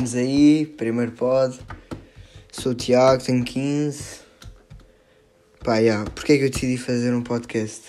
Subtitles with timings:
[0.00, 1.60] Estamos aí, primeiro pod.
[2.50, 4.20] Sou o Tiago, tenho 15.
[5.62, 6.10] Pá, yeah.
[6.10, 7.82] Porquê é que eu decidi fazer um podcast?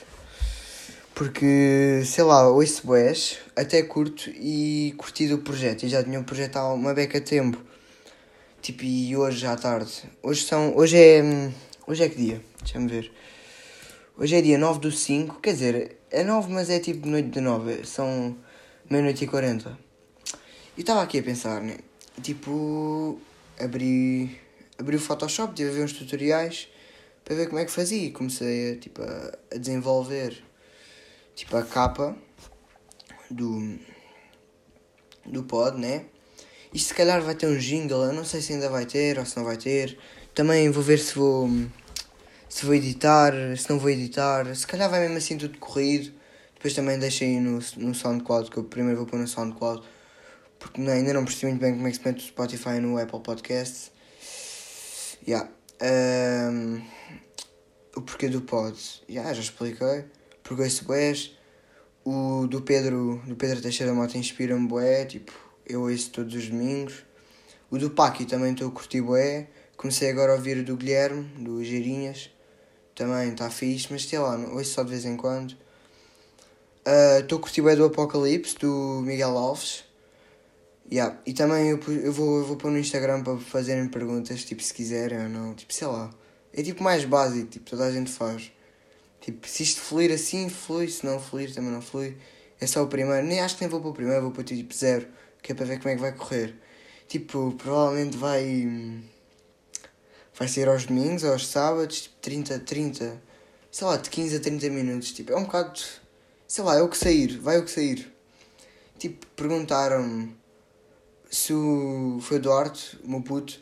[1.15, 5.83] Porque, sei lá, ouço boés, até curto e curti do projeto.
[5.83, 7.57] E já tinha um projeto há uma beca de tempo.
[8.61, 10.03] Tipo, e hoje à tarde.
[10.21, 10.75] Hoje são.
[10.75, 11.23] Hoje é.
[11.87, 12.41] Hoje é que dia?
[12.61, 13.09] Deixa-me ver.
[14.17, 15.39] Hoje é dia 9 do 5.
[15.39, 17.85] Quer dizer, é 9, mas é tipo noite de 9.
[17.85, 18.35] São
[18.89, 19.79] meia-noite e 40.
[20.77, 21.77] E estava aqui a pensar, né?
[22.21, 23.19] Tipo,
[23.59, 24.39] abri,
[24.77, 26.67] abri o Photoshop, tive a ver uns tutoriais
[27.23, 28.05] para ver como é que fazia.
[28.05, 30.43] E comecei a, tipo, a, a desenvolver
[31.35, 32.15] tipo, a capa
[33.29, 33.79] do,
[35.25, 36.05] do pod, né?
[36.73, 39.25] Isto se calhar vai ter um jingle, eu não sei se ainda vai ter ou
[39.25, 39.97] se não vai ter.
[40.33, 41.49] Também vou ver se vou
[42.47, 44.53] se vou editar, se não vou editar.
[44.55, 46.13] Se calhar vai mesmo assim tudo corrido.
[46.53, 49.81] Depois também deixei no, no SoundCloud, que eu primeiro vou pôr no SoundCloud
[50.61, 53.19] porque ainda não percebi muito bem como é que se mete o Spotify no Apple
[53.19, 53.91] Podcasts.
[55.27, 55.49] Yeah.
[55.81, 56.83] Um,
[57.95, 58.77] o porquê do pod.
[59.09, 60.05] Yeah, já expliquei.
[60.43, 61.35] Porque esse boés.
[62.05, 65.31] O do Pedro, do Pedro Teixeira Mota inspira-me boé, tipo,
[65.67, 67.03] eu ouço todos os domingos.
[67.69, 69.47] O do Paqui também estou a curtir boé.
[69.75, 72.29] Comecei agora a ouvir o do Guilherme, do Geirinhas.
[72.93, 75.55] Também está fixe, mas sei lá, ouço só de vez em quando.
[77.19, 79.90] Estou uh, a curtir boé do Apocalipse, do Miguel Alves.
[80.91, 81.17] Yeah.
[81.25, 84.73] E também eu, eu, vou, eu vou pôr no Instagram para fazerem perguntas, tipo, se
[84.73, 85.53] quiserem ou não.
[85.55, 86.09] Tipo, sei lá.
[86.53, 88.51] É tipo mais básico, tipo, toda a gente faz.
[89.21, 90.89] Tipo, se isto fluir assim, flui.
[90.89, 92.17] Se não fluir, também não flui.
[92.59, 93.25] É só o primeiro.
[93.25, 95.07] Nem acho que nem vou para o primeiro, vou para o tipo zero.
[95.41, 96.55] Que é para ver como é que vai correr.
[97.07, 99.01] Tipo, provavelmente vai.
[100.37, 103.21] Vai ser aos domingos, aos sábados, tipo, 30, 30.
[103.71, 105.13] Sei lá, de 15 a 30 minutos.
[105.13, 105.79] Tipo, é um bocado.
[106.47, 108.11] Sei lá, é o que sair, vai o que sair.
[108.99, 110.40] Tipo, perguntaram-me
[111.31, 113.57] se o, foi o Duarte, o meu puto,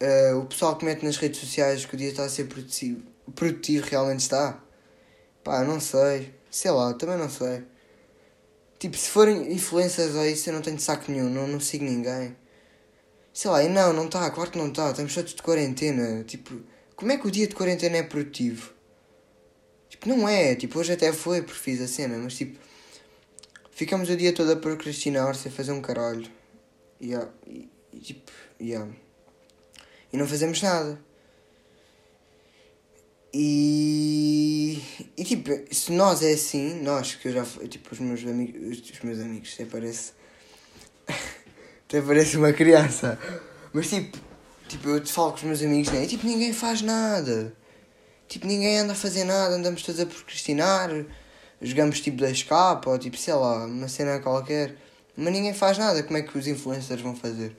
[0.00, 3.02] uh, o pessoal que mete nas redes sociais que o dia está a ser produtivo,
[3.34, 4.58] produtivo realmente está?
[5.44, 6.34] Pá, não sei.
[6.50, 7.64] Sei lá, também não sei.
[8.78, 12.34] Tipo, se forem influências ou isso, eu não tenho saco nenhum, não, não sigo ninguém.
[13.32, 16.24] Sei lá, e não, não está, claro que não está, estamos todos de quarentena.
[16.24, 16.60] Tipo,
[16.94, 18.72] como é que o dia de quarentena é produtivo?
[19.90, 22.58] Tipo, não é, tipo, hoje até foi porque fiz a cena, mas tipo,
[23.70, 26.30] ficamos o dia todo a procrastinar sem fazer um caralho.
[27.00, 27.68] Yeah, e,
[28.00, 28.30] tipo,
[28.60, 28.90] yeah.
[30.12, 30.98] E não fazemos nada.
[33.38, 34.82] E,
[35.14, 39.00] e tipo, se nós é assim, nós que eu já tipo os meus amigos, os
[39.00, 40.12] meus amigos, até parece
[41.86, 43.18] até parece uma criança.
[43.74, 44.18] Mas tipo,
[44.68, 46.04] tipo, eu te falo com os meus amigos, né?
[46.04, 47.54] E tipo, ninguém faz nada.
[48.26, 50.90] Tipo, ninguém anda a fazer nada, andamos todos a procrastinar,
[51.60, 54.76] jogamos tipo 2K ou tipo, sei lá, uma cena qualquer.
[55.16, 56.02] Mas ninguém faz nada.
[56.02, 57.56] Como é que os influencers vão fazer?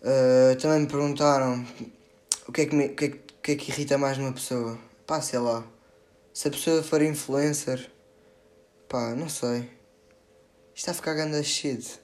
[0.00, 1.66] Uh, também me perguntaram
[2.46, 4.32] o que, é que me, o, que é o que é que irrita mais numa
[4.32, 4.78] pessoa.
[5.06, 5.64] Pá, sei lá.
[6.32, 7.90] Se a pessoa for influencer,
[8.88, 9.68] pá, não sei.
[10.74, 11.98] Isto está a ficar ganda shit.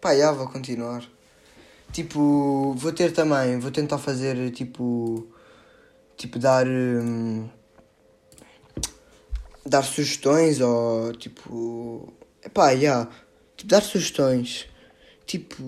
[0.00, 1.04] Pá, já vou continuar.
[1.92, 5.26] Tipo, vou ter também, vou tentar fazer tipo.
[6.16, 6.66] Tipo, dar.
[6.66, 7.48] Hum,
[9.64, 12.12] dar sugestões ou tipo
[12.44, 12.80] Epá, já.
[12.80, 13.10] Yeah.
[13.56, 14.66] Tipo, dar sugestões.
[15.26, 15.62] Tipo,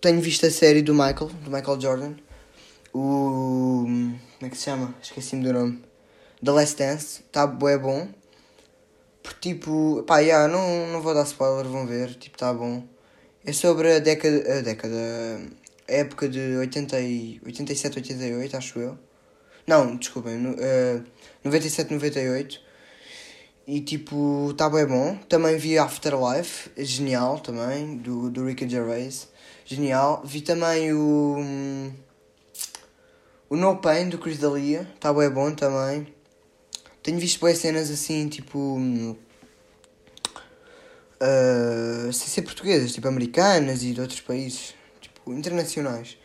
[0.00, 2.14] tenho visto a série do Michael, do Michael Jordan.
[2.94, 3.84] O.
[3.84, 4.94] Como é que se chama?
[5.02, 5.82] Esqueci-me do nome.
[6.44, 7.20] The Last Dance.
[7.26, 8.08] Está bué bom.
[9.22, 12.14] Porque, tipo, pá, yeah, não, não vou dar spoiler, vão ver.
[12.14, 12.84] Tipo, está bom.
[13.44, 14.58] É sobre a década.
[14.58, 14.96] A década.
[15.88, 18.98] A época de 80 e, 87, 88, acho eu.
[19.66, 20.36] Não, desculpem.
[20.36, 21.04] No, uh,
[21.44, 22.65] 97, 98
[23.66, 25.16] e tipo, tá bem bom.
[25.28, 29.28] Também vi Afterlife, genial também, do, do Ricky Gervais.
[29.64, 30.22] Genial.
[30.24, 31.92] Vi também o.
[33.48, 36.06] O No Pain do Chris D'Elia, tá bem bom também.
[37.02, 38.78] Tenho visto boas cenas assim, tipo.
[41.18, 46.18] Uh, sem ser portuguesas, tipo americanas e de outros países, tipo internacionais.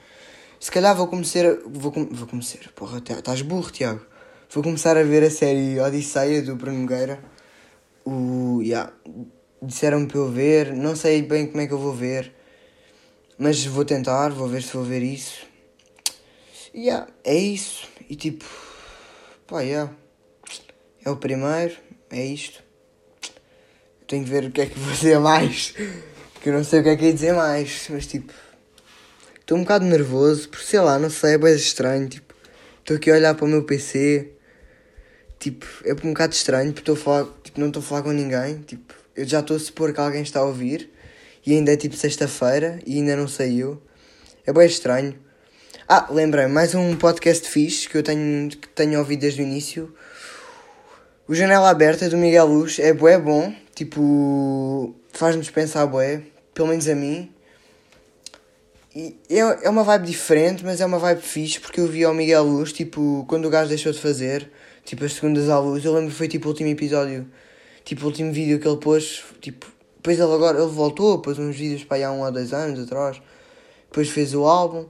[0.59, 1.55] Se calhar vou começar.
[1.65, 2.59] Vou, vou começar.
[2.75, 4.05] Porra, estás burro, Tiago.
[4.51, 7.30] Vou começar a ver a série Odisseia do Bruno Nogueira
[8.05, 8.91] o, yeah,
[9.61, 12.33] disseram-me para eu ver, não sei bem como é que eu vou ver,
[13.37, 15.45] mas vou tentar, vou ver se vou ver isso.
[16.73, 17.87] Yeah, é isso.
[18.09, 18.45] E tipo,
[19.47, 19.93] pá, yeah.
[21.03, 21.75] é o primeiro,
[22.09, 22.63] é isto.
[24.07, 25.73] Tenho que ver o que é que vou dizer mais,
[26.33, 28.33] porque eu não sei o que é que ia dizer mais, mas tipo,
[29.39, 32.33] estou um bocado nervoso, porque sei lá, não sei, é bem estranho, tipo,
[32.79, 34.33] estou aqui a olhar para o meu PC
[35.41, 38.59] tipo, é um bocado estranho porque a falar, tipo, não estou a falar com ninguém,
[38.59, 40.89] tipo, eu já estou a supor que alguém está a ouvir
[41.43, 43.81] e ainda é tipo sexta-feira e ainda não saiu.
[44.45, 45.15] É bem estranho.
[45.89, 49.93] Ah, lembrei, mais um podcast fixe que eu tenho, que tenho ouvido desde o início.
[51.27, 56.21] O Janela Aberta do Miguel Luz é bué bom, tipo, faz-nos pensar bué,
[56.53, 57.31] pelo menos a mim.
[58.95, 62.13] E é, é uma vibe diferente, mas é uma vibe fixe, porque eu vi ao
[62.13, 64.51] Miguel Luz, tipo, quando o gajo deixou de fazer,
[64.83, 67.27] tipo, as segundas luz, eu lembro foi tipo o último episódio,
[67.83, 69.65] tipo, o último vídeo que ele pôs, tipo,
[69.97, 72.79] depois ele agora, ele voltou, pôs uns vídeos para aí há um ou dois anos
[72.79, 73.21] atrás,
[73.89, 74.87] depois fez o álbum,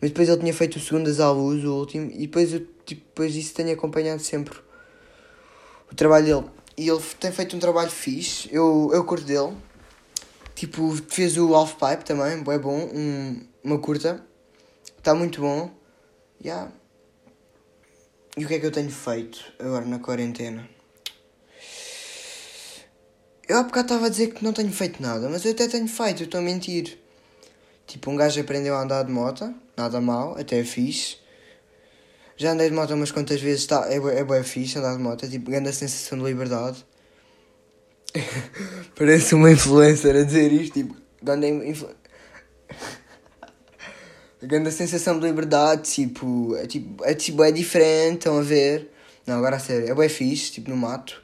[0.00, 3.32] mas depois ele tinha feito o segundas luz, o último, e depois eu, tipo, depois
[3.32, 4.58] disso tenho acompanhado sempre
[5.90, 6.50] o trabalho dele.
[6.76, 9.54] E ele tem feito um trabalho fixe, eu, eu curto dele.
[10.54, 14.24] Tipo, fez o Half Pipe também, é bom, um, uma curta.
[14.98, 15.70] Está muito bom.
[16.44, 16.72] Yeah.
[18.36, 20.66] E o que é que eu tenho feito agora na quarentena?
[23.46, 25.86] Eu há bocado estava a dizer que não tenho feito nada, mas eu até tenho
[25.86, 26.98] feito, eu estou a mentir.
[27.86, 31.18] Tipo, um gajo aprendeu a andar de moto, nada mal, até é fixe.
[32.34, 35.26] Já andei de moto umas quantas vezes, tá, é, é bem fixe andar de moto,
[35.26, 36.86] é tipo, grande a sensação de liberdade.
[38.96, 41.48] Parece uma influencer a dizer isto, tipo, grande,
[44.42, 44.48] influ...
[44.48, 48.90] grande a sensação de liberdade, tipo, é tipo, é tipo, é diferente, estão a ver?
[49.26, 51.22] Não, agora a sério, é bem fixe, tipo, no mato.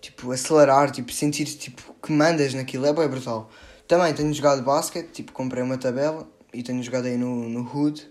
[0.00, 3.50] Tipo, acelerar, tipo, sentir, tipo, que mandas naquilo, é bem brutal.
[3.86, 8.10] Também tenho jogado basquete, tipo, comprei uma tabela e tenho jogado aí no, no Hood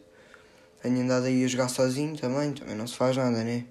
[0.82, 3.66] tenho andado aí a jogar sozinho também, também não se faz nada, né?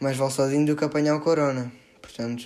[0.00, 1.70] Mais vale sozinho do que apanhar o corona.
[2.00, 2.44] Portanto.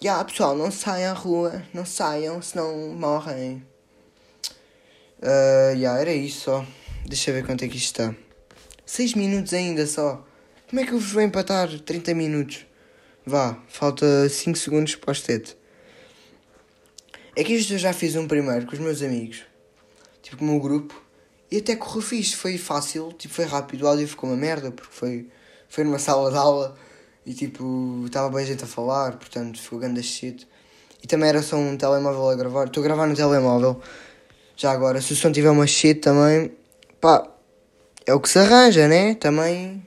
[0.00, 3.66] Já, yeah, pessoal, não saiam à rua, não saiam, senão morrem.
[5.22, 6.66] Uh, yeah, era isso só.
[7.06, 8.14] Deixa eu ver quanto é que isto está.
[8.86, 10.26] 6 minutos ainda só.
[10.68, 12.66] Como é que eu vos vou empatar 30 minutos?
[13.26, 15.56] Vá, falta 5 segundos para os 7.
[17.36, 19.42] É que isto eu já fiz um primeiro com os meus amigos.
[20.22, 21.00] Tipo, com o meu grupo.
[21.50, 23.82] E até correu fixe, foi fácil, tipo, foi rápido.
[23.82, 25.28] O áudio ficou uma merda, porque foi,
[25.68, 26.76] foi numa sala de aula
[27.26, 30.48] e tipo, estava bem gente a falar, portanto ficou grande shit.
[31.02, 32.66] E também era só um telemóvel a gravar.
[32.66, 33.80] Estou a gravar no telemóvel.
[34.60, 36.52] Já agora, se o som tiver uma shit também,
[37.00, 37.26] pá,
[38.04, 39.14] é o que se arranja, né?
[39.14, 39.82] Também,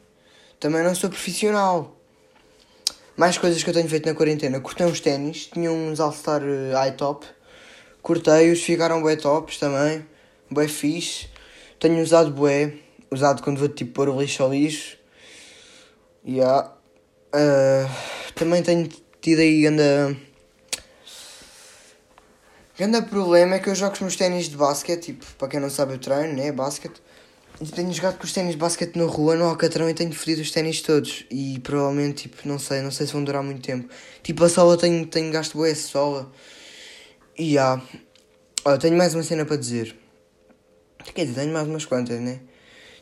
[0.60, 1.96] também não sou profissional.
[3.16, 4.60] Mais coisas que eu tenho feito na quarentena.
[4.60, 7.24] Cortei uns ténis, tinha uns All-Star uh, high top.
[8.02, 10.04] Cortei-os, ficaram bem tops também.
[10.50, 11.28] Bem fixe.
[11.80, 12.74] Tenho usado bué,
[13.12, 14.98] usado quando vou tipo pôr o lixo ao lixo.
[16.28, 16.74] Yeah.
[17.28, 17.88] Uh,
[18.34, 18.90] também tenho
[19.22, 20.18] tido aí anda
[22.78, 25.70] grande problema é que eu jogo com os ténis de basquete, tipo, para quem não
[25.70, 27.02] sabe eu treino, né, basquete.
[27.76, 30.52] Tenho jogado com os ténis de basquete na rua, no Alcatrão, e tenho fodido os
[30.52, 31.26] ténis todos.
[31.30, 33.88] E provavelmente, tipo, não sei, não sei se vão durar muito tempo.
[34.24, 36.32] Tipo, a sola tenho, tenho gasto boa essa sola.
[37.38, 37.82] E há.
[38.66, 38.80] Yeah.
[38.80, 39.96] tenho mais uma cena para dizer.
[41.14, 42.40] Quer dizer, tenho mais umas quantas, né?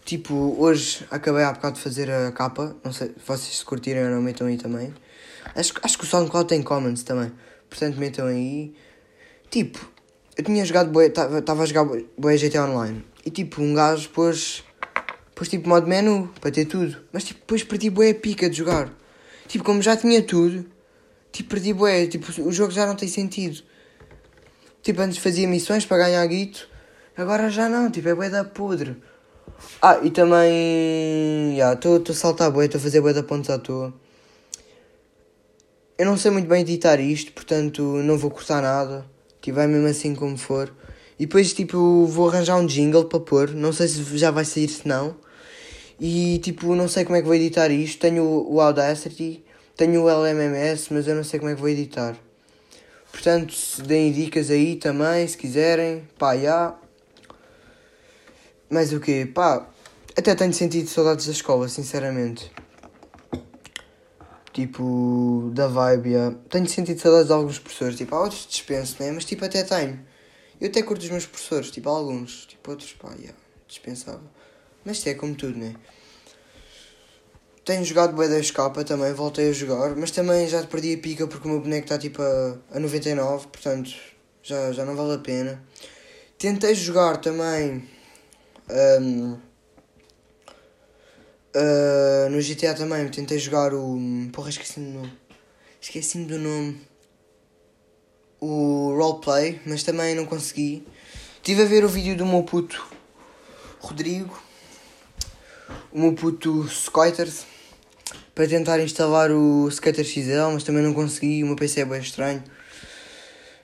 [0.04, 2.76] Tipo, hoje acabei há bocado de fazer a capa.
[2.84, 4.94] Não sei se vocês se curtirem ou não, metam aí também.
[5.56, 7.32] Acho, acho que o SoundCloud tem comments também.
[7.70, 8.74] Portanto, metam aí.
[9.52, 9.86] Tipo,
[10.38, 11.00] eu tinha jogado.
[11.02, 11.86] Estava a jogar
[12.18, 13.04] Boé GTA Online.
[13.26, 14.64] E tipo, um gajo pôs.
[15.36, 16.98] Pôs tipo modo menu para ter tudo.
[17.12, 18.90] Mas tipo, depois perdi Boé pica de jogar.
[19.50, 20.66] Tipo, como já tinha tudo.
[21.34, 22.08] Tipo, perdi Boé.
[22.08, 23.62] Tipo, o jogo já não tem sentido.
[24.82, 26.70] Tipo, antes fazia missões para ganhar guito.
[27.18, 28.96] Agora já não, tipo, é bué da podre.
[29.82, 31.58] Ah, e também.
[31.74, 33.94] Estou yeah, a saltar bué, estou a fazer bué da pontos à toa.
[35.98, 39.06] Eu não sei muito bem editar isto, portanto não vou cortar nada.
[39.42, 40.72] Tipo, vai mesmo assim como for.
[41.20, 43.52] E depois, tipo, vou arranjar um jingle para pôr.
[43.52, 45.16] Não sei se já vai sair, se não.
[46.00, 48.00] E, tipo, não sei como é que vou editar isto.
[48.00, 49.44] Tenho o Audacity,
[49.76, 52.16] tenho o LMMS, mas eu não sei como é que vou editar.
[53.12, 56.08] Portanto, se deem dicas aí também, se quiserem.
[56.18, 56.76] Pá, já.
[58.70, 59.30] Mas o quê?
[59.32, 59.68] Pá,
[60.18, 62.52] até tenho sentido saudades da escola, sinceramente.
[64.54, 66.14] Tipo, da vibe.
[66.50, 69.12] Tenho sentido saudades de alguns professores, tipo, há outros dispenso, né?
[69.12, 70.00] Mas tipo, até tenho.
[70.60, 72.46] Eu até curto os meus professores, tipo, alguns.
[72.48, 73.34] Tipo, outros, pá, yeah,
[73.68, 74.22] dispensava.
[74.84, 75.76] Mas isto é como tudo, né?
[77.64, 81.28] Tenho jogado bué da escapa também, voltei a jogar, mas também já perdi a pica
[81.28, 83.92] porque o meu boneco está tipo a, a 99, portanto
[84.42, 85.64] já, já não vale a pena.
[86.40, 87.88] Tentei jogar também
[89.00, 89.38] um,
[91.56, 94.00] uh, no GTA também tentei jogar o.
[94.32, 95.14] Porra, esqueci-me do nome.
[95.80, 96.82] Esqueci-me do nome.
[98.40, 100.86] O roleplay, mas também não consegui.
[101.38, 102.86] Estive a ver o vídeo do meu puto
[103.80, 104.40] Rodrigo,
[105.92, 107.46] o meu puto Skaters,
[108.36, 111.44] para tentar instalar o Skater XL, mas também não consegui.
[111.44, 112.44] O meu PC é bem estranho.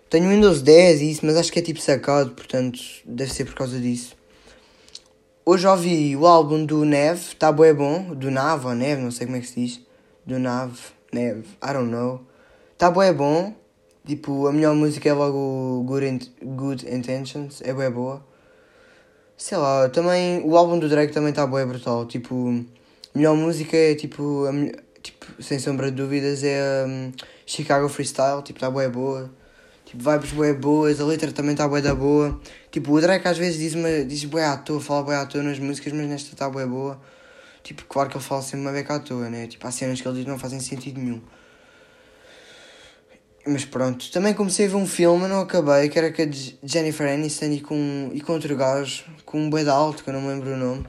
[0.09, 3.53] Tenho Windows 10 e isso, mas acho que é tipo sacado, portanto deve ser por
[3.53, 4.16] causa disso.
[5.49, 9.27] Hoje ouvi o álbum do Neve, tá bué bom, do Nave ou Neve, não sei
[9.27, 9.79] como é que se diz.
[10.25, 10.77] Do Nave,
[11.13, 12.19] Neve, I don't know.
[12.77, 13.55] Tá bué bom,
[14.05, 16.19] tipo, a melhor música é logo Good, In
[16.53, 18.21] Good Intentions, é bué boa.
[19.37, 22.49] Sei lá, também, o álbum do Drake também tá bué brutal, tipo,
[23.15, 24.51] a melhor música é tipo, a,
[25.01, 27.13] tipo sem sombra de dúvidas é um,
[27.45, 29.31] Chicago Freestyle, tipo, tá bué boa.
[29.85, 32.37] Tipo, vibes bué boas, a letra também está bué da boa.
[32.77, 35.57] Tipo, o Drake às vezes diz-me, diz bué à toa, fala bué à toa nas
[35.57, 37.01] músicas, mas nesta está bué boa.
[37.63, 39.47] Tipo, claro que ele fala sempre uma beca à toa, né?
[39.47, 41.19] Tipo, há cenas que ele diz não fazem sentido nenhum.
[43.47, 46.25] Mas pronto, também comecei a ver um filme, não acabei, que era com a
[46.61, 50.13] Jennifer Aniston e com, e com outro gajo, com um bué de alto, que eu
[50.13, 50.85] não me lembro o nome.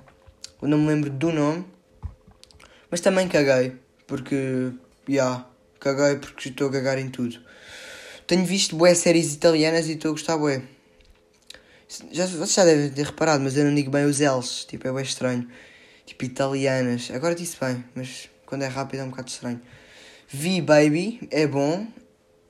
[0.60, 1.64] Eu não me lembro do nome.
[2.90, 3.72] Mas também caguei,
[4.06, 4.72] porque,
[5.08, 5.46] já, yeah,
[5.80, 7.40] caguei porque estou a cagar em tudo.
[8.26, 10.62] Tenho visto bué séries italianas e estou a gostar bué.
[12.12, 14.92] Já, vocês já devem ter reparado, mas eu não digo bem os L's, tipo, é
[14.92, 15.48] bem estranho.
[16.04, 17.10] Tipo, italianas.
[17.10, 19.60] Agora disse bem, mas quando é rápido é um bocado estranho.
[20.28, 21.86] Vi Baby, é bom.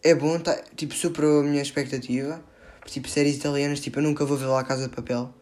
[0.03, 2.43] É bom, tá, tipo, superou a minha expectativa.
[2.87, 5.33] Tipo, séries italianas, tipo, eu nunca vou ver lá a Casa de Papel.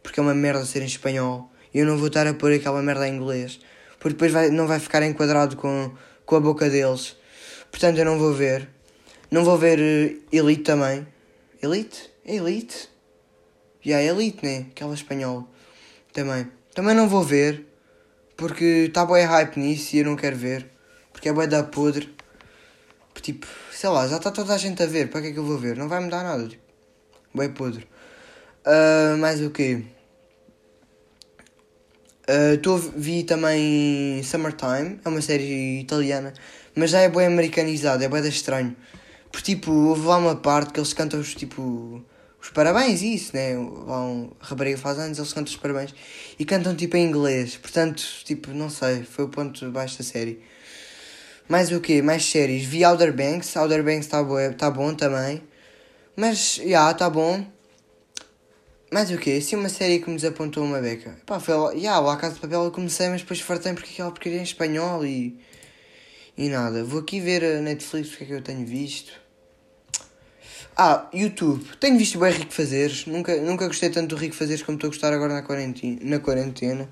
[0.00, 1.50] Porque é uma merda ser em espanhol.
[1.74, 3.58] E eu não vou estar a pôr aquela merda em inglês.
[3.98, 5.92] Porque depois vai, não vai ficar enquadrado com,
[6.24, 7.16] com a boca deles.
[7.70, 8.68] Portanto, eu não vou ver.
[9.28, 11.06] Não vou ver uh, Elite também.
[11.60, 12.10] Elite?
[12.24, 12.89] Elite?
[13.82, 14.66] Já, yeah, Elite, né?
[14.70, 15.46] Aquela espanhola.
[16.12, 16.46] Também.
[16.74, 17.66] Também não vou ver.
[18.36, 20.66] Porque está boa hype nisso e eu não quero ver.
[21.12, 22.14] Porque é boa da podre.
[23.22, 25.08] Tipo, sei lá, já está toda a gente a ver.
[25.08, 25.76] Para que é que eu vou ver?
[25.76, 26.46] Não vai me dar nada.
[26.46, 26.62] Tipo,
[27.34, 27.86] boa podre.
[28.66, 29.82] Uh, mais o quê?
[32.28, 35.00] Uh, vi também Summertime.
[35.02, 36.34] É uma série italiana.
[36.74, 38.04] Mas já é boa americanizada.
[38.04, 38.76] É boa estranho.
[39.32, 42.04] Porque, tipo, houve lá uma parte que eles cantam tipo,
[42.40, 43.56] os parabéns isso, né?
[43.56, 45.94] Um rapariga faz anos, eles cantam os parabéns.
[46.38, 47.56] E cantam, tipo, em inglês.
[47.56, 50.42] Portanto, tipo, não sei, foi o ponto baixo da série.
[51.48, 52.00] Mais o quê?
[52.00, 52.64] Mais séries.
[52.64, 53.56] Vi Outer Banks.
[53.56, 54.24] Outer Banks está
[54.56, 55.42] tá bom também.
[56.16, 57.44] Mas, já, yeah, está bom.
[58.92, 59.32] Mais o quê?
[59.32, 61.16] Assim uma série que me desapontou uma beca.
[61.26, 63.92] Pá, foi lá, yeah, lá a Casa de Papel eu comecei, mas depois fartei porque
[63.92, 65.38] aquela porcaria em espanhol e...
[66.36, 66.82] E nada.
[66.84, 69.12] Vou aqui ver a Netflix, o que é que eu tenho visto.
[70.82, 71.62] Ah, YouTube.
[71.78, 73.04] Tenho visto bem Rico Fazeres.
[73.04, 75.98] Nunca, nunca gostei tanto do Rico Fazeres como estou a gostar agora na quarentena.
[76.02, 76.88] Na quarentena.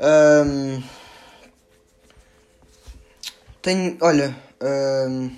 [0.00, 0.82] Um,
[3.60, 4.34] tenho, olha,
[5.06, 5.30] um,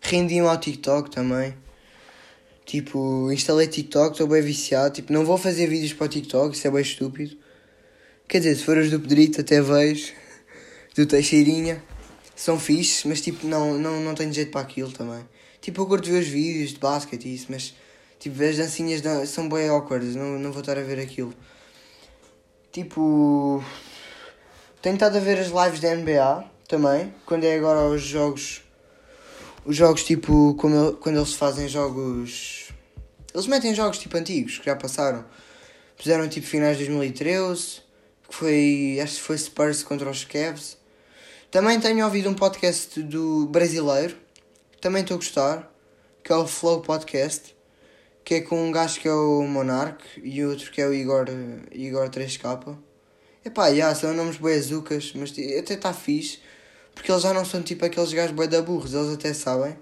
[0.00, 1.54] rendi-me ao TikTok também.
[2.66, 4.94] Tipo, instalei TikTok, estou bem viciado.
[4.94, 7.36] Tipo, não vou fazer vídeos para o TikTok, isso é bem estúpido.
[8.26, 10.12] Quer dizer, se for os do Pedrito, até vejo.
[10.96, 11.80] Do Teixeirinha.
[12.34, 15.24] São fixes, mas tipo, não, não, não tenho jeito para aquilo também.
[15.60, 17.74] Tipo, eu curto ver os vídeos de basquete e isso, mas
[18.18, 21.34] tipo, as dancinhas são bem awkward, não, não vou estar a ver aquilo.
[22.72, 23.62] Tipo,
[24.80, 28.62] tenho estado a ver as lives da NBA também, quando é agora os jogos.
[29.64, 32.68] Os jogos tipo, como, quando eles fazem jogos.
[33.34, 35.24] Eles metem jogos tipo antigos, que já passaram.
[35.96, 37.82] Fizeram tipo finais de 2013,
[38.28, 38.98] que foi.
[39.02, 40.78] Acho que foi Spurs contra os Cavs.
[41.50, 44.16] Também tenho ouvido um podcast do brasileiro
[44.80, 45.72] também estou a gostar,
[46.22, 47.56] que é o Flow Podcast,
[48.24, 51.26] que é com um gajo que é o Monarch e outro que é o Igor,
[51.72, 52.76] Igor 3K.
[53.44, 56.40] Epá, já, são nomes boi azucas, mas até está fixe,
[56.94, 59.76] porque eles já não são tipo aqueles gajos boi da burros, eles até sabem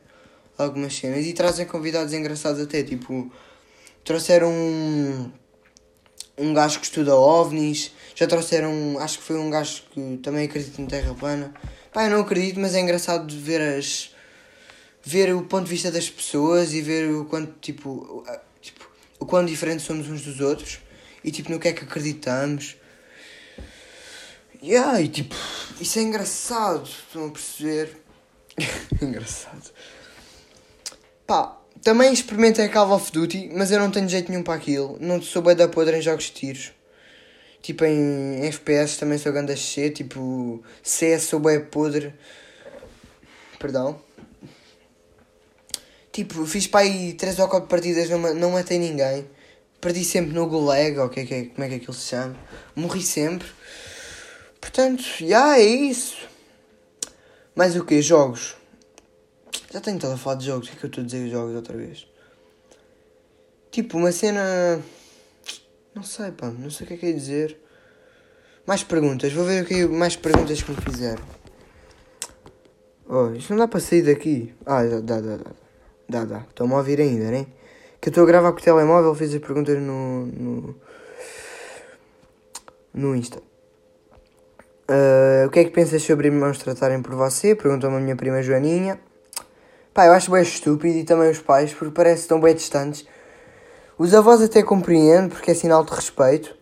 [0.56, 3.30] algumas cenas e trazem convidados engraçados até, tipo,
[4.04, 5.30] trouxeram um,
[6.38, 10.80] um gajo que estuda ovnis, já trouxeram, acho que foi um gajo que também acredita
[10.80, 11.52] em terra plana.
[11.92, 14.15] Pá, eu não acredito, mas é engraçado ver as
[15.06, 18.26] ver o ponto de vista das pessoas e ver o quanto, tipo,
[18.60, 20.80] tipo o quão diferentes somos uns dos outros
[21.22, 22.76] e, tipo, no que é que acreditamos.
[24.60, 25.36] Yeah, e, tipo,
[25.80, 27.96] isso é engraçado, estão a perceber?
[29.00, 29.70] engraçado.
[31.24, 34.98] Pá, também experimentei Call of Duty, mas eu não tenho jeito nenhum para aquilo.
[35.00, 36.72] Não sou bem da podre em jogos de tiros.
[37.62, 42.12] Tipo, em FPS também sou grande a tipo, CS sou bem podre.
[43.60, 44.05] Perdão.
[46.16, 49.28] Tipo, fiz para aí 3 ou 4 partidas, não, não matei ninguém.
[49.78, 52.34] Perdi sempre no Gulag, ou que é, que é, como é que aquilo se chama.
[52.74, 53.46] Morri sempre.
[54.58, 56.16] Portanto, já yeah, é isso.
[57.54, 58.00] Mais o que?
[58.00, 58.56] Jogos.
[59.70, 60.68] Já tenho estado a falar de jogos.
[60.68, 62.06] O que é que eu estou a dizer jogos outra vez?
[63.70, 64.80] Tipo, uma cena.
[65.94, 66.48] Não sei, pá.
[66.48, 67.60] Não sei o que é que é dizer.
[68.66, 69.30] Mais perguntas.
[69.34, 71.22] Vou ver o que mais perguntas que me fizeram.
[73.06, 74.54] Oh, isto não dá para sair daqui.
[74.64, 75.65] Ah, dá, dá, dá.
[76.08, 76.38] Dá, dá.
[76.48, 77.46] Estão-me a ouvir ainda, né?
[78.00, 80.26] Que eu estou a gravar com o telemóvel, fiz as perguntas no.
[80.26, 80.74] no,
[82.94, 83.40] no Insta.
[84.88, 87.56] Uh, o que é que pensas sobre irmãos tratarem por você?
[87.56, 89.00] Perguntou-me a minha prima Joaninha.
[89.92, 93.06] Pá, eu acho bem estúpido e também os pais, porque parece estão bem distantes.
[93.98, 96.54] Os avós até compreendo, porque é sinal de respeito,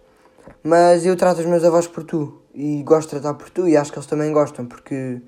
[0.63, 3.77] mas eu trato os meus avós por tu e gosto de tratar por tu e
[3.77, 5.21] acho que eles também gostam, porque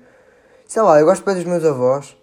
[0.65, 2.15] sei lá, eu gosto bem dos meus avós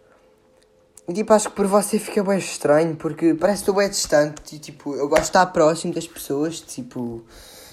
[1.13, 4.59] tipo, acho que por você fica bem estranho, porque parece que estou bem distante e
[4.59, 7.23] tipo, eu gosto de estar próximo das pessoas, tipo,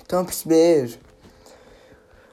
[0.01, 0.99] estão a perceber.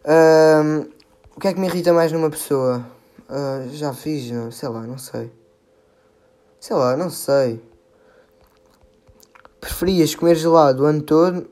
[0.05, 0.89] Um,
[1.37, 2.85] o que é que me irrita mais numa pessoa?
[3.29, 5.31] Uh, já fiz, não, sei lá, não sei.
[6.59, 7.63] Sei lá, não sei.
[9.61, 11.49] Preferias comer gelado o ano todo,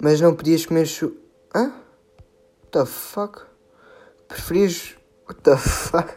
[0.00, 1.14] mas não podias comer chu...
[1.54, 1.64] Hã?
[1.64, 3.42] What the fuck?
[4.28, 4.94] Preferias...
[5.28, 6.14] What the fuck?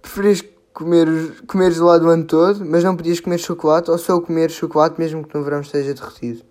[0.00, 0.40] Preferias
[0.84, 4.98] comer, comer gelado o ano todo, mas não podias comer chocolate, ou só comer chocolate
[4.98, 6.42] mesmo que no verão esteja derretido?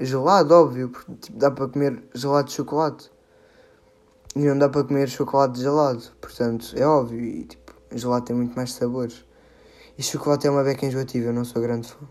[0.00, 3.10] Gelado, óbvio, porque tipo, dá para comer gelado de chocolate.
[4.34, 7.20] E não dá para comer chocolate gelado, portanto, é óbvio.
[7.20, 9.24] E tipo, gelado tem muito mais sabores.
[9.96, 12.08] E chocolate é uma beca enjoativa, eu não sou grande fã.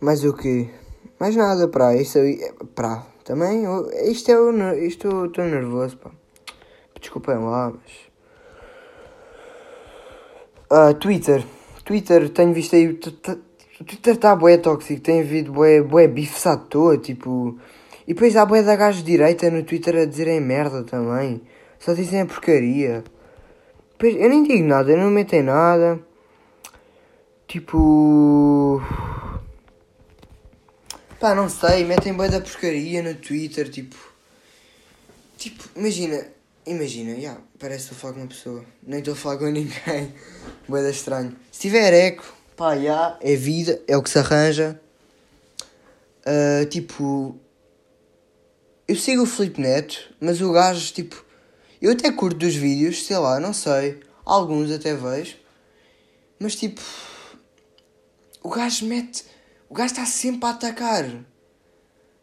[0.00, 0.70] Mais o que?
[1.18, 1.94] Mais nada, pá.
[1.94, 2.38] Isso aí.
[2.74, 3.64] Pá, também.
[4.10, 4.78] Isto é.
[4.86, 6.10] Isto estou nervoso, pá.
[7.00, 8.08] Desculpem lá, mas.
[10.70, 11.44] Uh, Twitter.
[11.84, 12.88] Twitter, tenho visto aí.
[12.88, 17.58] O Twitter está bué tóxico, tem havido bué, bué bifes à toa, tipo.
[18.06, 21.40] E depois há bué da gajo direita no Twitter a dizerem merda também.
[21.78, 23.02] Só dizem a porcaria.
[23.92, 25.98] Depois, eu nem digo nada, eu não meto em nada.
[27.46, 28.82] Tipo.
[31.18, 33.96] Pá, não sei, metem bué da porcaria no Twitter, tipo.
[35.38, 36.26] Tipo, imagina,
[36.68, 38.64] Imagina, yeah, parece que estou a falar com uma pessoa.
[38.82, 40.14] Nem estou a falar com ninguém.
[40.68, 41.34] Boeda estranho.
[41.50, 44.78] Se tiver eco, pá, yeah, é vida, é o que se arranja.
[46.26, 47.40] Uh, tipo,
[48.86, 51.24] eu sigo o Felipe Neto, mas o gajo, tipo,
[51.80, 54.00] eu até curto dos vídeos, sei lá, não sei.
[54.22, 55.38] Alguns até vejo.
[56.38, 56.82] Mas tipo,
[58.42, 59.24] o gajo mete.
[59.70, 61.08] O gajo está sempre a atacar.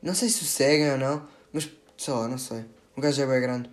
[0.03, 1.67] Não sei se o seguem ou não, mas
[1.97, 2.63] sei lá, não sei.
[2.95, 3.69] O gajo é bem grande.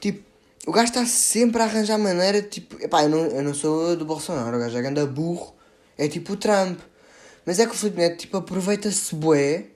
[0.00, 0.22] Tipo,
[0.66, 4.04] o gajo está sempre a arranjar maneira, tipo, epá, eu não, eu não sou do
[4.04, 5.54] Bolsonaro, o gajo é grande burro,
[5.96, 6.78] é tipo o Trump.
[7.46, 9.66] Mas é que o Felipe Neto, tipo, aproveita-se bué,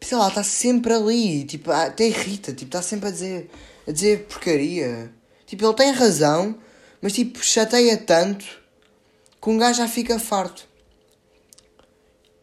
[0.00, 3.50] sei lá, está sempre ali, tipo, até irrita, tipo, está sempre a dizer,
[3.86, 5.12] a dizer porcaria.
[5.46, 6.56] Tipo, ele tem razão,
[7.00, 8.44] mas tipo, chateia tanto
[9.40, 10.68] que um gajo já fica farto.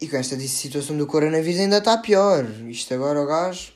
[0.00, 2.44] E com esta situação do coronavírus ainda está pior.
[2.68, 3.72] Isto agora o gajo.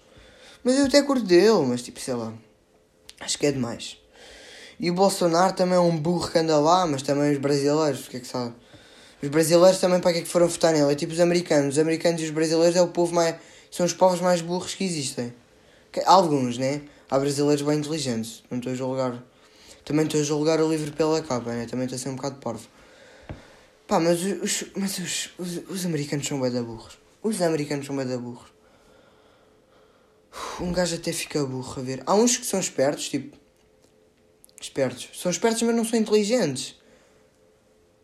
[0.62, 2.32] Mas eu até curto dele, mas tipo, sei lá.
[3.22, 3.96] Acho que é demais.
[4.80, 8.10] E o Bolsonaro também é um burro que anda lá, mas também os brasileiros, o
[8.10, 8.52] que é que sabe?
[9.22, 10.90] Os brasileiros também para que é que foram votar nele?
[10.90, 11.76] É tipo os americanos.
[11.76, 13.36] Os americanos e os brasileiros é o povo mais.
[13.70, 15.32] são os povos mais burros que existem.
[16.04, 16.82] Alguns, né?
[17.08, 18.42] Há brasileiros bem inteligentes.
[18.50, 19.22] Não estou a julgar.
[19.84, 21.66] Também estou a julgar o livro pela capa, né?
[21.66, 22.66] Também estou a ser um bocado parvo.
[23.86, 26.98] Pá, mas os, mas os, os, os americanos são bem da burros.
[27.22, 28.51] Os americanos são bem da burros.
[30.60, 32.02] Um gajo até fica burro a ver.
[32.06, 33.36] Há uns que são espertos, tipo.
[34.60, 35.10] Espertos.
[35.14, 36.76] São espertos, mas não são inteligentes.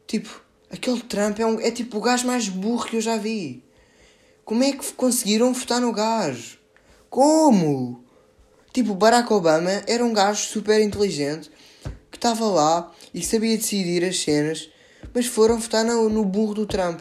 [0.06, 3.64] Tipo, aquele Trump é, um, é tipo o gajo mais burro que eu já vi.
[4.44, 6.58] Como é que conseguiram votar no gajo?
[7.10, 8.04] Como?
[8.72, 11.50] Tipo, Barack Obama era um gajo super inteligente
[12.10, 14.70] que estava lá e sabia decidir as cenas,
[15.14, 17.00] mas foram votar no, no burro do Trump.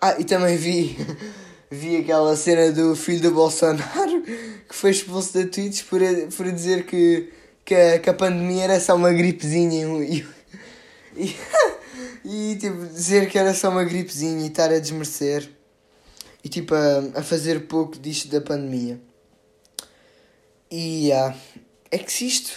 [0.00, 0.96] Ah, e também vi
[1.70, 4.22] vi aquela cena do filho do Bolsonaro
[4.68, 6.00] que foi expulso da Twitch por,
[6.36, 7.32] por dizer que,
[7.64, 10.26] que, a, que a pandemia era só uma gripezinha e,
[11.16, 11.36] e,
[12.24, 15.48] e, tipo dizer que era só uma gripezinha e estar a desmerecer
[16.42, 19.00] e tipo a, a fazer pouco disto da pandemia.
[20.70, 21.36] E yeah,
[21.90, 22.52] é que se isto,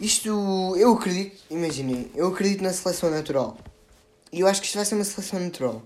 [0.00, 3.58] isto eu acredito, imaginem, eu acredito na seleção natural.
[4.32, 5.82] E eu acho que isto vai ser uma seleção natural.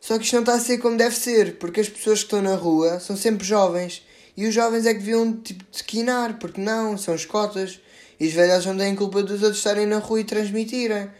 [0.00, 2.40] Só que isto não está a ser como deve ser, porque as pessoas que estão
[2.40, 4.02] na rua são sempre jovens.
[4.36, 7.78] E os jovens é que deviam tipo, quinar, porque não, são os cotas.
[8.18, 11.10] E os velhos não têm culpa dos outros estarem na rua e transmitirem.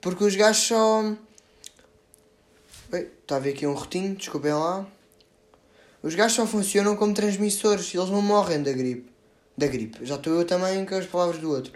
[0.00, 1.14] Porque os gajos só.
[2.92, 4.86] Está a ver aqui um rotinho, desculpem lá.
[6.02, 9.10] Os gajos só funcionam como transmissores, eles não morrem da gripe.
[9.56, 10.04] Da gripe.
[10.04, 11.72] Já estou eu também com as palavras do outro.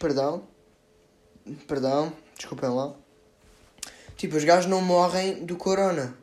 [0.00, 0.46] Perdão.
[1.68, 3.05] Perdão, desculpem lá.
[4.16, 6.16] Tipo, os gajos não morrem do corona.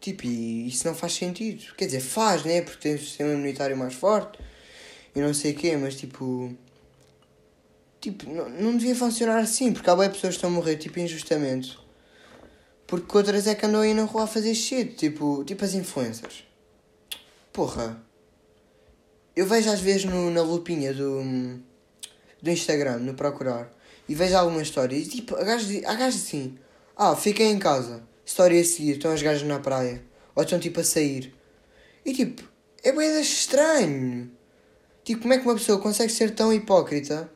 [0.00, 1.74] Tipo, e isso não faz sentido.
[1.76, 2.62] Quer dizer, faz, né?
[2.62, 4.38] Porque tem um sistema imunitário mais forte
[5.14, 6.54] e não sei o quê, mas tipo.
[8.00, 11.00] Tipo, não, não devia funcionar assim, porque há bem pessoas que estão a morrer, tipo,
[11.00, 11.78] injustamente.
[12.86, 16.44] Porque outras é que andam aí na rua a fazer shit, tipo, tipo as influencers.
[17.52, 18.00] Porra.
[19.34, 21.22] Eu vejo às vezes no, na lupinha do,
[22.40, 23.70] do Instagram, no procurar,
[24.08, 26.58] e vejo algumas histórias, e tipo, há gajos, assim,
[26.96, 30.02] ah, fiquem em casa, história a seguir, estão as gajas na praia,
[30.34, 31.34] ou estão tipo a sair.
[32.04, 32.42] E tipo,
[32.82, 34.30] é bem estranho.
[35.04, 37.30] Tipo, como é que uma pessoa consegue ser tão hipócrita,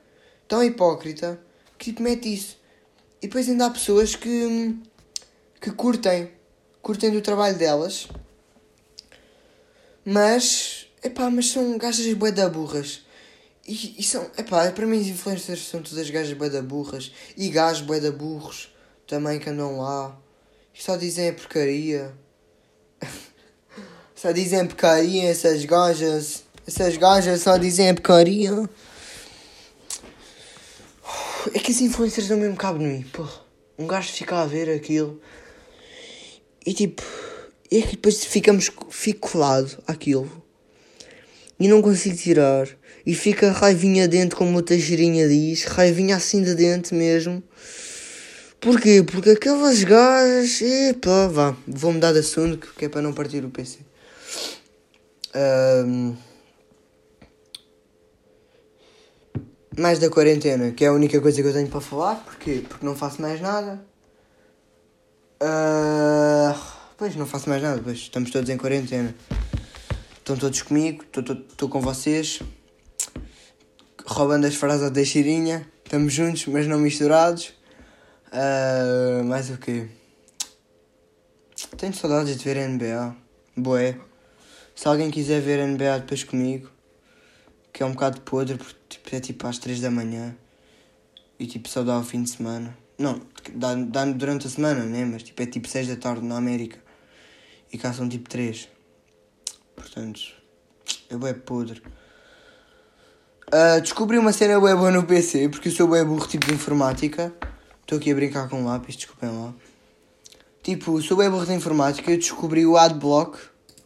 [0.47, 1.41] tão hipócrita,
[1.79, 2.59] que tipo mete isso?
[3.23, 4.77] E depois ainda há pessoas que,
[5.61, 6.31] que curtem,
[6.81, 8.09] curtem do trabalho delas,
[10.05, 13.05] mas, epá, mas são gajas bué burras.
[13.71, 17.13] E, e são, epá, para mim as influencers são todas gajas bué da burras.
[17.37, 18.75] E gajos bué da burros
[19.07, 20.19] também que andam lá.
[20.75, 22.13] E só dizem porcaria.
[24.17, 26.43] só dizem porcaria essas gajas.
[26.67, 28.69] Essas gajas só dizem porcaria.
[31.55, 33.41] É que as influencers não mesmo cabo no mim, porra.
[33.79, 35.21] Um gajo fica a ver aquilo
[36.67, 37.03] e tipo,
[37.71, 40.31] é que depois ficamos, fico colado àquilo
[41.59, 42.69] e não consigo tirar.
[43.05, 47.43] E fica raivinha dentro, como o Teixeirinha diz, raivinha assim de dentro mesmo.
[48.61, 49.03] Porquê?
[49.03, 50.61] Porque aquelas gajas.
[50.61, 53.79] Epa, vá, vou mudar de assunto que é para não partir o PC.
[55.35, 56.15] Um,
[59.79, 62.17] mais da quarentena, que é a única coisa que eu tenho para falar.
[62.17, 62.63] Porquê?
[62.69, 63.83] Porque não faço mais nada.
[65.43, 66.59] Uh,
[66.99, 69.15] pois, não faço mais nada, pois estamos todos em quarentena.
[70.19, 72.41] Estão todos comigo, estou com vocês.
[74.11, 75.64] Roubando as frases da Xirinha.
[75.85, 77.55] Estamos juntos, mas não misturados.
[78.33, 79.87] Uh, mais o quê?
[81.77, 83.14] Tenho saudades de ver NBA.
[83.57, 84.01] Boé.
[84.75, 86.68] Se alguém quiser ver NBA depois comigo,
[87.73, 90.37] que é um bocado podre, porque tipo, é tipo às 3 da manhã
[91.38, 92.77] e tipo só dá o fim de semana.
[92.99, 93.23] Não,
[93.55, 95.05] dá, dá durante a semana, né?
[95.05, 96.81] Mas tipo é tipo 6 da tarde na América
[97.73, 98.68] e cá são tipo 3.
[99.77, 100.20] Portanto,
[101.09, 101.81] é bué podre.
[103.53, 106.55] Uh, descobri uma cena bué boa no PC, porque eu sou bué burro tipo de
[106.55, 107.35] informática.
[107.81, 109.53] Estou aqui a brincar com lápis, desculpem lá.
[110.63, 113.41] Tipo, sou bué burro de informática, eu descobri o Adblock.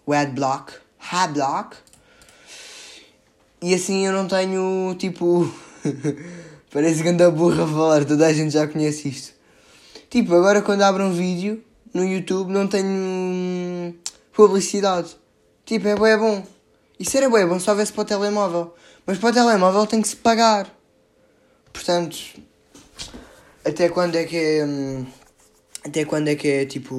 [0.04, 0.74] O Adblock.
[1.10, 1.78] Adblock.
[3.62, 5.50] E assim eu não tenho, tipo...
[6.70, 9.32] Parece que anda burra a falar, toda a gente já conhece isto.
[10.10, 13.94] Tipo, agora quando abro um vídeo no YouTube não tenho hum,
[14.30, 15.16] publicidade.
[15.64, 16.53] Tipo, é bem bom.
[17.04, 18.74] Isso era bem bom se houvesse para o telemóvel.
[19.04, 20.74] Mas para o telemóvel tem que se pagar.
[21.70, 22.16] Portanto,
[23.62, 24.64] até quando é que é.
[24.64, 25.04] Hum,
[25.84, 26.94] até quando é que é tipo.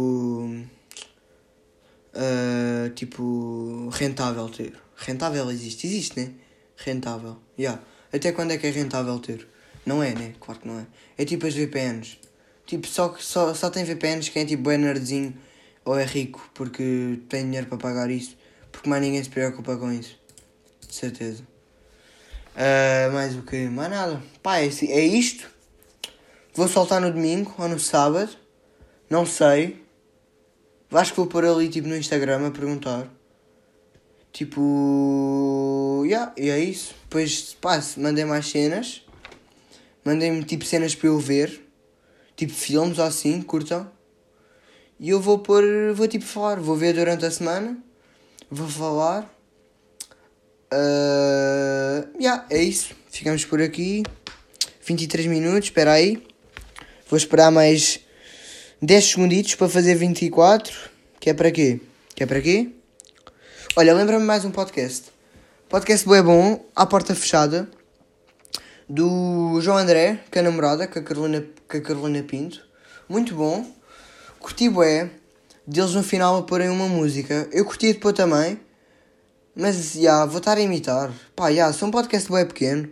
[2.14, 3.90] Uh, tipo.
[3.94, 4.74] rentável ter?
[4.96, 6.34] Rentável existe, existe, né?
[6.78, 7.64] Rentável, já.
[7.64, 7.82] Yeah.
[8.14, 9.48] Até quando é que é rentável ter?
[9.88, 10.36] Não é, né?
[10.40, 10.86] Claro que não é.
[11.18, 12.20] É tipo as VPNs.
[12.68, 15.36] Tipo, só, só, só tem VPNs quem é tipo bem nerdzinho
[15.84, 18.38] ou é rico porque tem dinheiro para pagar isso.
[18.76, 20.20] Porque mais ninguém se preocupa com isso.
[20.86, 21.44] De certeza.
[22.56, 23.70] Uh, mais o que?
[23.70, 24.22] Mais nada.
[24.44, 25.50] Pá, é, é isto.
[26.54, 28.36] Vou soltar no domingo ou no sábado.
[29.10, 29.82] Não sei.
[30.92, 33.08] Acho que vou pôr ali tipo no Instagram a perguntar.
[34.34, 36.04] Tipo.
[36.06, 36.94] Yeah, e é isso.
[37.04, 39.06] Depois, pá, mandei mais cenas.
[40.04, 41.66] Mandei-me tipo cenas para eu ver.
[42.36, 43.90] Tipo filmes ou assim, curtam.
[45.00, 45.64] E eu vou pôr.
[45.94, 46.60] Vou tipo falar.
[46.60, 47.85] Vou ver durante a semana
[48.50, 49.30] vou falar.
[50.74, 52.94] Uh, yeah, é isso.
[53.10, 54.04] Ficamos por aqui.
[54.86, 56.22] 23 minutos, espera aí.
[57.10, 58.00] Vou esperar mais
[58.82, 60.74] 10 segunditos para fazer 24.
[61.20, 61.80] Que é para quê?
[62.14, 62.72] Que é para quê?
[63.76, 65.12] Olha, lembra-me mais um podcast.
[65.68, 67.68] Podcast é bom, à porta fechada.
[68.88, 72.62] Do João André, com a namorada, com a Carolina, com a Carolina Pinto.
[73.10, 73.66] Muito bom.
[74.40, 75.10] Curti bué
[75.68, 77.48] deles no final a porem uma música.
[77.52, 78.60] Eu curti de pôr também,
[79.56, 81.12] mas já, yeah, vou estar a imitar.
[81.36, 82.90] Pá, já, yeah, sou um podcast bem pequeno.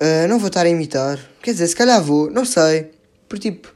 [0.00, 1.18] Uh, não vou estar a imitar.
[1.42, 2.92] Quer dizer, se calhar vou, não sei.
[3.28, 3.74] Por tipo.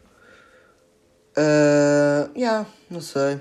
[1.37, 3.39] Uh, yeah, não sei.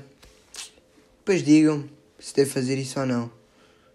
[1.20, 1.88] Depois digam
[2.20, 3.32] se devo fazer isso ou não.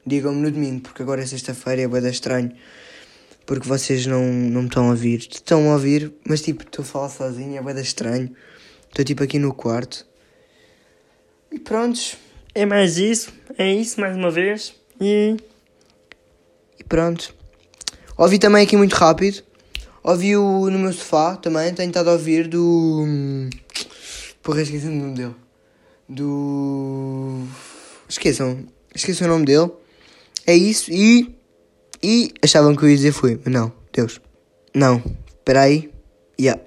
[0.06, 2.52] Digam-me no domingo, porque agora é sexta-feira e é bem estranho.
[3.44, 5.18] Porque vocês não, não me estão a ouvir.
[5.18, 8.34] Estão a ouvir, mas tipo, estou a falar sozinho, é bem estranho.
[8.96, 10.06] Estou tipo aqui no quarto.
[11.52, 12.16] E prontos.
[12.54, 13.30] É mais isso.
[13.58, 14.74] É isso mais uma vez.
[14.98, 15.36] E.
[16.78, 17.34] E pronto.
[18.16, 19.42] Ouvi também aqui muito rápido.
[20.02, 21.74] Ouvi o no meu sofá também.
[21.74, 23.04] Tenho estado a ouvir do.
[24.42, 25.34] Porra, esqueci o nome dele.
[26.08, 27.42] Do.
[28.08, 28.64] Esqueçam.
[28.94, 29.70] Esqueçam o nome dele.
[30.46, 30.90] É isso.
[30.90, 31.36] E.
[32.02, 33.38] E achavam que eu ia dizer fui.
[33.44, 33.70] Mas não.
[33.92, 34.22] Deus.
[34.74, 35.02] Não,
[35.38, 35.90] espera aí.
[36.40, 36.62] Yeah.